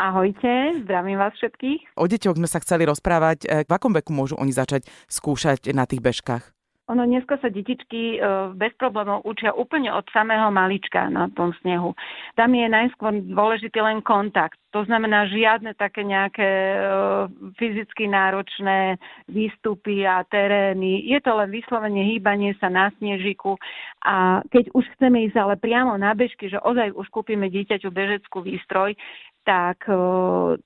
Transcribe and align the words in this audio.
Ahojte, 0.00 0.80
zdravím 0.88 1.20
vás 1.20 1.36
všetkých. 1.36 1.92
O 2.00 2.08
deťoch 2.08 2.40
sme 2.40 2.48
sa 2.48 2.56
chceli 2.64 2.88
rozprávať. 2.88 3.44
E, 3.44 3.68
v 3.68 3.72
akom 3.76 3.92
veku 3.92 4.16
môžu 4.16 4.32
oni 4.40 4.48
začať 4.48 4.88
skúšať 5.12 5.76
na 5.76 5.84
tých 5.84 6.00
bežkách? 6.00 6.56
Ono 6.90 7.06
dneska 7.06 7.38
sa 7.38 7.52
detičky 7.52 8.16
e, 8.16 8.18
bez 8.58 8.72
problémov 8.80 9.22
učia 9.22 9.54
úplne 9.54 9.94
od 9.94 10.02
samého 10.10 10.48
malička 10.50 11.06
na 11.06 11.28
tom 11.36 11.54
snehu. 11.62 11.94
Tam 12.34 12.50
je 12.50 12.66
najskôr 12.66 13.14
dôležitý 13.30 13.78
len 13.78 14.00
kontakt. 14.02 14.58
To 14.74 14.82
znamená 14.88 15.30
žiadne 15.30 15.76
také 15.78 16.02
nejaké 16.02 16.48
e, 16.48 16.78
fyzicky 17.60 18.10
náročné 18.10 18.98
výstupy 19.30 20.02
a 20.02 20.26
terény. 20.26 21.06
Je 21.06 21.20
to 21.22 21.30
len 21.38 21.54
vyslovene 21.54 22.02
hýbanie 22.10 22.58
sa 22.58 22.66
na 22.66 22.90
snežiku. 22.98 23.54
A 24.02 24.42
keď 24.50 24.74
už 24.74 24.82
chceme 24.98 25.30
ísť 25.30 25.38
ale 25.38 25.54
priamo 25.62 25.94
na 25.94 26.10
bežky, 26.16 26.50
že 26.50 26.58
ozaj 26.58 26.90
už 26.90 27.06
kúpime 27.14 27.46
dieťaťu 27.54 27.86
bežeckú 27.94 28.42
výstroj, 28.42 28.98
tak 29.44 29.88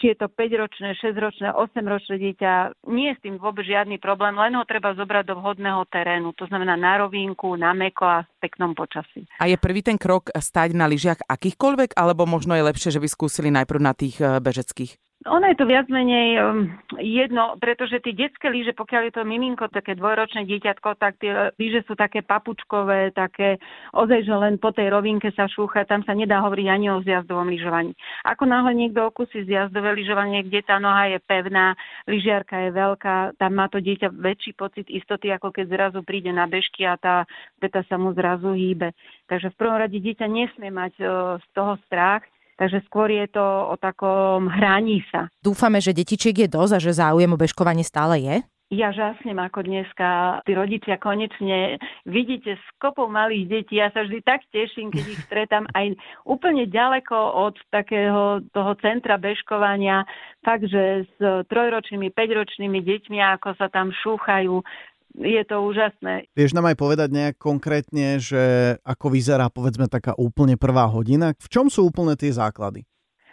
či 0.00 0.04
je 0.12 0.16
to 0.16 0.26
5-ročné, 0.32 0.96
6-ročné, 0.98 1.52
8-ročné 1.52 2.14
dieťa, 2.18 2.52
nie 2.88 3.12
je 3.12 3.16
s 3.18 3.22
tým 3.24 3.36
vôbec 3.36 3.64
žiadny 3.68 4.00
problém, 4.00 4.34
len 4.34 4.56
ho 4.56 4.64
treba 4.64 4.96
zobrať 4.96 5.28
do 5.28 5.38
vhodného 5.38 5.84
terénu, 5.92 6.32
to 6.34 6.48
znamená 6.48 6.74
na 6.74 7.04
rovinku, 7.04 7.54
na 7.54 7.76
meko 7.76 8.04
a 8.04 8.18
v 8.24 8.32
peknom 8.42 8.72
počasí. 8.72 9.28
A 9.38 9.46
je 9.48 9.60
prvý 9.60 9.84
ten 9.84 10.00
krok 10.00 10.32
stať 10.32 10.72
na 10.72 10.88
lyžiach 10.88 11.24
akýchkoľvek, 11.28 11.94
alebo 11.94 12.24
možno 12.24 12.56
je 12.56 12.66
lepšie, 12.66 12.90
že 12.90 13.02
by 13.02 13.08
skúsili 13.08 13.48
najprv 13.52 13.80
na 13.80 13.92
tých 13.92 14.18
e, 14.18 14.40
bežeckých? 14.40 14.96
Ono 15.22 15.46
je 15.46 15.54
to 15.54 15.70
viac 15.70 15.86
menej 15.86 16.34
um, 16.42 16.66
jedno, 16.98 17.54
pretože 17.62 18.02
tie 18.02 18.10
detské 18.10 18.50
lyže, 18.50 18.74
pokiaľ 18.74 19.02
je 19.06 19.14
to 19.14 19.22
miminko, 19.22 19.70
také 19.70 19.94
dvojročné 19.94 20.42
dieťatko, 20.50 20.98
tak 20.98 21.22
tie 21.22 21.54
lyže 21.62 21.86
sú 21.86 21.94
také 21.94 22.26
papučkové, 22.26 23.14
také 23.14 23.62
ozaj, 23.94 24.26
že 24.26 24.34
len 24.34 24.58
po 24.58 24.74
tej 24.74 24.90
rovinke 24.90 25.30
sa 25.30 25.46
šúcha, 25.46 25.86
tam 25.86 26.02
sa 26.02 26.18
nedá 26.18 26.42
hovoriť 26.42 26.66
ani 26.66 26.86
o 26.90 26.98
zjazdovom 27.06 27.54
lyžovaní. 27.54 27.94
Ako 28.26 28.50
náhle 28.50 28.74
niekto 28.74 29.06
okusí 29.06 29.46
zjazdové 29.46 29.94
lyžovanie, 29.94 30.42
kde 30.42 30.66
tá 30.66 30.82
noha 30.82 31.14
je 31.14 31.22
pevná, 31.22 31.78
lyžiarka 32.10 32.58
je 32.66 32.70
veľká, 32.74 33.38
tam 33.38 33.52
má 33.54 33.70
to 33.70 33.78
dieťa 33.78 34.10
väčší 34.10 34.58
pocit 34.58 34.90
istoty, 34.90 35.30
ako 35.30 35.54
keď 35.54 35.70
zrazu 35.70 36.00
príde 36.02 36.34
na 36.34 36.50
bežky 36.50 36.82
a 36.82 36.98
tá 36.98 37.30
peta 37.62 37.86
sa 37.86 37.94
mu 37.94 38.10
zrazu 38.10 38.58
hýbe. 38.58 38.90
Takže 39.30 39.54
v 39.54 39.58
prvom 39.58 39.78
rade 39.78 40.02
dieťa 40.02 40.26
nesmie 40.26 40.74
mať 40.74 40.98
z 41.38 41.46
toho 41.54 41.78
strach, 41.86 42.26
Takže 42.60 42.84
skôr 42.86 43.08
je 43.08 43.26
to 43.32 43.42
o 43.42 43.74
takom 43.80 44.48
hraní 44.48 45.00
sa. 45.08 45.32
Dúfame, 45.40 45.80
že 45.80 45.96
detičiek 45.96 46.34
je 46.34 46.48
dosť 46.48 46.72
a 46.76 46.82
že 46.82 46.92
záujem 46.94 47.32
o 47.32 47.40
bežkovanie 47.40 47.82
stále 47.82 48.20
je? 48.20 48.36
Ja 48.72 48.88
žasnem 48.88 49.36
ako 49.36 49.68
dneska. 49.68 50.40
Tí 50.48 50.56
rodičia 50.56 50.96
konečne 50.96 51.76
vidíte 52.08 52.56
s 52.56 52.64
kopou 52.80 53.04
malých 53.04 53.44
detí. 53.44 53.76
Ja 53.76 53.92
sa 53.92 54.00
vždy 54.00 54.24
tak 54.24 54.48
teším, 54.48 54.88
keď 54.88 55.04
ich 55.12 55.20
stretám 55.28 55.68
aj 55.76 55.92
úplne 56.24 56.64
ďaleko 56.64 57.12
od 57.52 57.60
takého 57.68 58.40
toho 58.56 58.72
centra 58.80 59.20
bežkovania. 59.20 60.08
Fakt, 60.40 60.72
že 60.72 61.04
s 61.04 61.16
trojročnými, 61.52 62.16
päťročnými 62.16 62.80
deťmi, 62.80 63.20
ako 63.36 63.60
sa 63.60 63.68
tam 63.68 63.92
šúchajú, 63.92 64.64
je 65.16 65.42
to 65.44 65.56
úžasné. 65.60 66.28
Vieš 66.32 66.56
nám 66.56 66.72
aj 66.72 66.76
povedať 66.80 67.08
nejak 67.12 67.36
konkrétne, 67.36 68.16
že 68.18 68.76
ako 68.82 69.12
vyzerá 69.12 69.52
povedzme 69.52 69.86
taká 69.88 70.16
úplne 70.16 70.56
prvá 70.56 70.88
hodina? 70.88 71.36
V 71.36 71.48
čom 71.52 71.68
sú 71.68 71.88
úplne 71.88 72.16
tie 72.16 72.32
základy? 72.32 72.88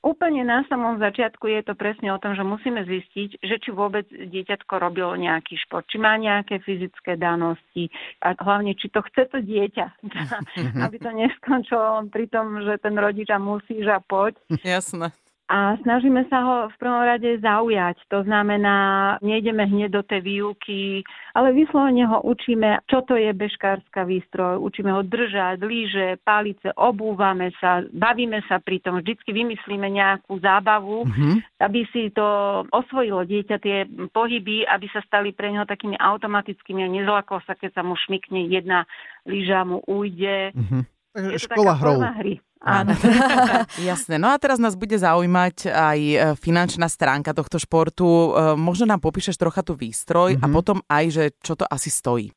Úplne 0.00 0.48
na 0.48 0.64
samom 0.64 0.96
začiatku 0.96 1.44
je 1.44 1.60
to 1.60 1.76
presne 1.76 2.08
o 2.08 2.16
tom, 2.16 2.32
že 2.32 2.40
musíme 2.40 2.88
zistiť, 2.88 3.44
že 3.44 3.56
či 3.60 3.68
vôbec 3.68 4.08
dieťatko 4.08 4.80
robilo 4.80 5.12
nejaký 5.12 5.60
šport, 5.60 5.84
či 5.92 6.00
má 6.00 6.16
nejaké 6.16 6.56
fyzické 6.64 7.20
danosti 7.20 7.92
a 8.24 8.32
hlavne, 8.32 8.72
či 8.80 8.88
to 8.88 9.04
chce 9.04 9.28
to 9.28 9.44
dieťa, 9.44 9.86
aby 10.88 10.96
to 10.96 11.12
neskončilo 11.12 12.08
pri 12.08 12.32
tom, 12.32 12.64
že 12.64 12.80
ten 12.80 12.96
rodič 12.96 13.28
musí 13.36 13.84
a 13.84 14.00
poď. 14.00 14.40
Jasné 14.64 15.12
a 15.50 15.74
snažíme 15.82 16.30
sa 16.30 16.38
ho 16.46 16.56
v 16.70 16.76
prvom 16.78 17.02
rade 17.02 17.26
zaujať. 17.42 17.98
To 18.14 18.22
znamená, 18.22 19.18
nejdeme 19.18 19.66
hneď 19.66 19.90
do 19.90 20.02
tej 20.06 20.22
výuky, 20.22 21.02
ale 21.34 21.50
vyslovene 21.50 22.06
ho 22.06 22.22
učíme, 22.22 22.86
čo 22.86 23.02
to 23.02 23.18
je 23.18 23.34
bežkárska 23.34 24.06
výstroj. 24.06 24.62
Učíme 24.62 24.94
ho 24.94 25.02
držať, 25.02 25.58
líže, 25.58 26.22
palice, 26.22 26.70
obúvame 26.78 27.50
sa, 27.58 27.82
bavíme 27.82 28.46
sa 28.46 28.62
pri 28.62 28.78
tom. 28.78 29.02
Vždycky 29.02 29.34
vymyslíme 29.34 29.90
nejakú 29.90 30.38
zábavu, 30.38 31.10
mm-hmm. 31.10 31.34
aby 31.66 31.80
si 31.90 32.14
to 32.14 32.62
osvojilo 32.70 33.26
dieťa, 33.26 33.56
tie 33.58 33.90
pohyby, 34.14 34.62
aby 34.70 34.86
sa 34.94 35.02
stali 35.02 35.34
pre 35.34 35.50
neho 35.50 35.66
takými 35.66 35.98
automatickými 35.98 36.86
a 36.86 36.94
nezlaklo 36.94 37.42
sa, 37.42 37.58
keď 37.58 37.74
sa 37.74 37.82
mu 37.82 37.98
šmikne 37.98 38.46
jedna 38.46 38.86
lyža, 39.26 39.66
mu 39.66 39.82
ujde. 39.82 40.54
Mm-hmm. 40.54 40.99
Takže 41.10 41.38
škola 41.50 41.74
hrou. 41.74 41.98
Hry. 42.00 42.38
Áno. 42.60 42.92
Jasné. 43.88 44.20
No 44.20 44.30
a 44.30 44.36
teraz 44.36 44.60
nás 44.60 44.76
bude 44.76 44.94
zaujímať 44.94 45.72
aj 45.72 46.00
e, 46.00 46.16
finančná 46.36 46.86
stránka 46.92 47.32
tohto 47.32 47.56
športu. 47.56 48.04
E, 48.04 48.28
možno 48.54 48.84
nám 48.84 49.00
popíšeš 49.00 49.40
trocha 49.40 49.64
tú 49.64 49.74
výstroj 49.74 50.36
mm-hmm. 50.36 50.44
a 50.44 50.46
mhm. 50.46 50.54
potom 50.54 50.78
aj, 50.86 51.04
že 51.08 51.24
čo 51.40 51.56
to 51.56 51.64
asi 51.66 51.88
stojí. 51.88 52.28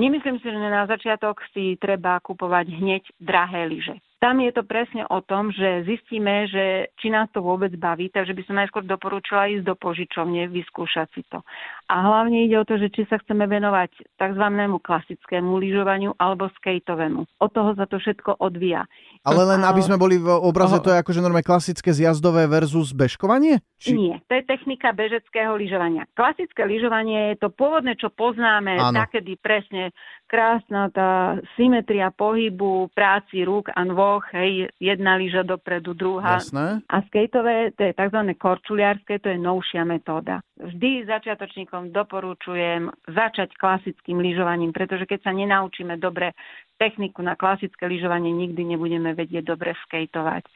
Nemyslím 0.00 0.40
si, 0.40 0.48
že 0.48 0.58
na 0.58 0.88
začiatok 0.88 1.44
si 1.52 1.76
treba 1.76 2.22
kupovať 2.24 2.66
hneď 2.72 3.02
drahé 3.20 3.68
lyže. 3.68 3.96
Tam 4.20 4.36
je 4.36 4.52
to 4.52 4.68
presne 4.68 5.08
o 5.08 5.24
tom, 5.24 5.48
že 5.48 5.88
zistíme, 5.88 6.44
že 6.44 6.92
či 7.00 7.08
nás 7.08 7.32
to 7.32 7.40
vôbec 7.40 7.72
baví, 7.72 8.12
takže 8.12 8.36
by 8.36 8.42
som 8.44 8.60
najskôr 8.60 8.84
doporučila 8.84 9.48
ísť 9.48 9.64
do 9.64 9.72
požičovne, 9.72 10.44
vyskúšať 10.52 11.08
si 11.16 11.24
to. 11.24 11.40
A 11.88 12.04
hlavne 12.04 12.44
ide 12.44 12.60
o 12.60 12.68
to, 12.68 12.76
že 12.76 12.92
či 12.92 13.08
sa 13.08 13.16
chceme 13.16 13.48
venovať 13.48 13.96
tzv. 14.20 14.44
klasickému 14.84 15.56
lyžovaniu 15.56 16.12
alebo 16.20 16.52
skejtovému. 16.60 17.24
Od 17.40 17.50
toho 17.50 17.72
sa 17.72 17.88
to 17.88 17.96
všetko 17.96 18.36
odvíja. 18.44 18.84
Ale 19.24 19.40
len 19.40 19.64
aby 19.64 19.80
sme 19.80 19.96
boli 19.96 20.20
v 20.20 20.28
obraze, 20.28 20.76
to 20.84 20.92
je 20.92 21.00
akože 21.00 21.24
normálne 21.24 21.48
klasické 21.48 21.88
zjazdové 21.88 22.44
versus 22.44 22.92
bežkovanie? 22.92 23.64
Či... 23.80 23.96
Nie, 23.96 24.20
to 24.28 24.36
je 24.36 24.44
technika 24.44 24.92
bežeckého 24.92 25.56
lyžovania. 25.56 26.04
Klasické 26.12 26.68
lyžovanie 26.68 27.32
je 27.32 27.36
to 27.40 27.48
pôvodné, 27.48 27.96
čo 27.96 28.12
poznáme, 28.12 28.76
takedy 28.92 29.40
presne 29.40 29.96
krásna 30.30 30.86
tá 30.94 31.42
symetria 31.58 32.14
pohybu, 32.14 32.94
práci 32.94 33.42
rúk 33.42 33.74
a 33.74 33.82
nôh, 33.82 34.22
hej, 34.30 34.70
jedna 34.78 35.18
lyža 35.18 35.42
dopredu, 35.42 35.90
druhá. 35.90 36.38
Jasné. 36.38 36.86
A 36.86 37.02
skateové, 37.10 37.74
to 37.74 37.90
je 37.90 37.92
tzv. 37.98 38.20
korčuliarské, 38.38 39.18
to 39.18 39.34
je 39.34 39.38
novšia 39.42 39.82
metóda. 39.82 40.38
Vždy 40.54 41.10
začiatočníkom 41.10 41.90
doporučujem 41.90 42.94
začať 43.10 43.58
klasickým 43.58 44.22
lyžovaním, 44.22 44.70
pretože 44.70 45.10
keď 45.10 45.26
sa 45.26 45.32
nenaučíme 45.34 45.98
dobre 45.98 46.38
techniku 46.78 47.26
na 47.26 47.34
klasické 47.34 47.90
lyžovanie, 47.90 48.30
nikdy 48.30 48.62
nebudeme 48.62 49.10
vedieť 49.18 49.42
dobre 49.42 49.74
skateovať. 49.90 50.46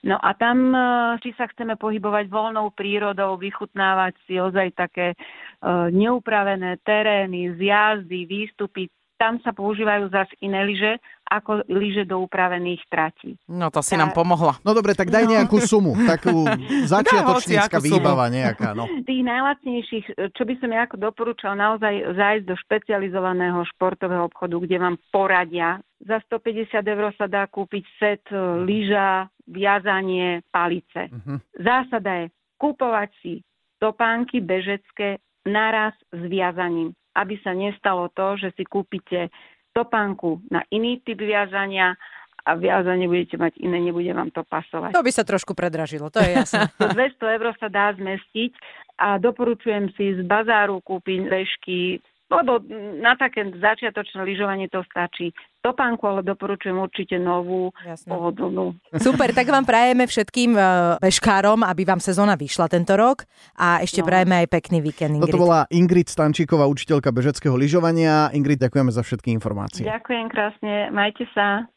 No 0.00 0.16
a 0.16 0.32
tam, 0.32 0.72
e, 0.72 0.80
či 1.20 1.36
sa 1.36 1.44
chceme 1.44 1.76
pohybovať 1.76 2.32
voľnou 2.32 2.72
prírodou, 2.72 3.36
vychutnávať 3.36 4.16
si 4.24 4.40
ozaj 4.40 4.72
také 4.72 5.12
e, 5.12 5.16
neupravené 5.92 6.80
terény, 6.80 7.60
zjazdy, 7.60 8.24
výstupy, 8.24 8.88
tam 9.20 9.36
sa 9.44 9.52
používajú 9.52 10.08
zase 10.08 10.32
iné 10.40 10.64
lyže 10.64 10.96
ako 11.28 11.68
lyže 11.68 12.08
do 12.08 12.24
upravených 12.24 12.82
tratí. 12.88 13.36
No 13.46 13.68
to 13.68 13.84
si 13.84 13.94
tak... 13.94 14.00
nám 14.00 14.10
pomohla. 14.16 14.56
No 14.64 14.72
dobre, 14.72 14.96
tak 14.96 15.12
daj 15.12 15.28
no. 15.28 15.36
nejakú 15.36 15.60
sumu, 15.60 15.92
takú 16.08 16.48
začiatočnícka 16.96 17.78
výbava 17.78 18.32
nejaká. 18.32 18.72
No. 18.72 18.88
Tých 19.08 19.22
najlacnejších, 19.22 20.06
čo 20.32 20.42
by 20.42 20.54
som 20.58 20.72
ja 20.72 20.88
ako 20.88 20.96
doporúčal, 20.96 21.54
naozaj 21.54 22.16
zájsť 22.16 22.44
do 22.48 22.56
špecializovaného 22.56 23.60
športového 23.76 24.26
obchodu, 24.26 24.56
kde 24.64 24.76
vám 24.80 24.96
poradia. 25.12 25.84
Za 26.00 26.18
150 26.32 26.80
eur 26.80 27.12
sa 27.14 27.28
dá 27.28 27.44
kúpiť 27.44 27.84
set 28.00 28.24
e, 28.32 28.40
lyža, 28.64 29.28
viazanie, 29.44 30.40
palice. 30.48 31.12
Uh-huh. 31.12 31.36
Zásada 31.60 32.24
je 32.24 32.32
kúpovať 32.56 33.10
si 33.20 33.32
topánky 33.76 34.40
bežecké 34.40 35.20
naraz 35.44 35.92
s 36.08 36.22
viazaním 36.24 36.96
aby 37.16 37.34
sa 37.42 37.56
nestalo 37.56 38.08
to, 38.12 38.38
že 38.38 38.54
si 38.54 38.64
kúpite 38.66 39.30
topánku 39.74 40.42
na 40.50 40.66
iný 40.70 40.98
typ 41.02 41.18
viazania 41.22 41.94
a 42.40 42.56
viazanie 42.56 43.04
budete 43.04 43.36
mať 43.36 43.60
iné, 43.60 43.78
nebude 43.78 44.10
vám 44.16 44.32
to 44.32 44.40
pasovať. 44.48 44.96
To 44.96 45.04
by 45.04 45.12
sa 45.12 45.28
trošku 45.28 45.52
predražilo, 45.52 46.08
to 46.08 46.24
je 46.24 46.30
jasné. 46.34 46.66
200 46.96 47.36
eur 47.36 47.46
sa 47.60 47.68
dá 47.68 47.92
zmestiť 47.94 48.52
a 48.96 49.20
doporučujem 49.20 49.92
si 49.94 50.16
z 50.16 50.20
bazáru 50.24 50.80
kúpiť 50.80 51.20
vežky 51.28 52.00
lebo 52.30 52.62
na 53.02 53.18
také 53.18 53.42
začiatočné 53.42 54.22
lyžovanie 54.22 54.70
to 54.70 54.86
stačí 54.86 55.34
topánku, 55.60 56.08
ale 56.08 56.20
doporučujem 56.24 56.76
určite 56.80 57.20
novú, 57.20 57.70
Jasne. 57.84 58.08
pohodlnú. 58.08 58.76
Super, 58.96 59.36
tak 59.36 59.46
vám 59.52 59.68
prajeme 59.68 60.08
všetkým 60.08 60.56
e, 60.56 60.60
bežkárom, 61.04 61.60
aby 61.60 61.84
vám 61.84 62.00
sezóna 62.00 62.34
vyšla 62.34 62.72
tento 62.72 62.96
rok 62.96 63.28
a 63.60 63.84
ešte 63.84 64.00
no. 64.00 64.08
prajeme 64.08 64.44
aj 64.44 64.46
pekný 64.48 64.80
víkend. 64.80 65.20
Ingrid. 65.20 65.28
Toto 65.28 65.44
bola 65.44 65.68
Ingrid 65.68 66.08
Stančíková, 66.08 66.64
učiteľka 66.64 67.12
bežeckého 67.12 67.54
lyžovania. 67.54 68.32
Ingrid, 68.32 68.58
ďakujeme 68.64 68.88
za 68.88 69.04
všetky 69.04 69.28
informácie. 69.36 69.84
Ďakujem 69.84 70.26
krásne, 70.32 70.88
majte 70.90 71.28
sa. 71.36 71.68